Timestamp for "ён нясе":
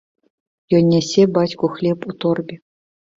0.77-1.25